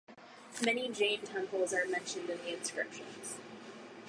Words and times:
Many 0.65 0.89
Jain 0.89 1.21
temples 1.21 1.73
are 1.75 1.85
mentioned 1.85 2.27
in 2.27 2.39
the 2.39 2.57
inscriptions. 2.57 3.35